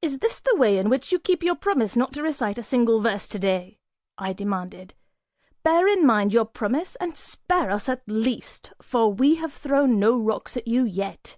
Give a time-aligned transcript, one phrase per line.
[0.00, 3.02] "Is this the way in which you keep your promise not to recite a single
[3.02, 3.80] verse today?"
[4.16, 4.94] I demanded;
[5.62, 10.16] "bear in mind your promise and spare us, at least, for we have thrown no
[10.16, 11.36] rocks at you yet.